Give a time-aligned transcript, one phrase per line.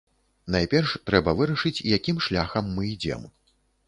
[0.53, 3.29] Найперш трэба вырашыць, якім шляхам мы ідзём.